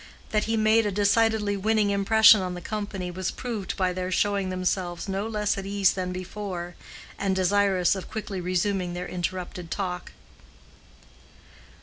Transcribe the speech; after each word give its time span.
That 0.31 0.45
he 0.45 0.57
made 0.57 0.87
a 0.87 0.91
decidedly 0.91 1.55
winning 1.55 1.91
impression 1.91 2.41
on 2.41 2.55
the 2.55 2.59
company 2.59 3.11
was 3.11 3.29
proved 3.29 3.77
by 3.77 3.93
their 3.93 4.11
showing 4.11 4.49
themselves 4.49 5.07
no 5.07 5.27
less 5.27 5.59
at 5.59 5.65
ease 5.67 5.91
than 5.93 6.11
before, 6.11 6.73
and 7.19 7.35
desirous 7.35 7.93
of 7.95 8.09
quickly 8.09 8.41
resuming 8.41 8.95
their 8.95 9.07
interrupted 9.07 9.69
talk. 9.69 10.11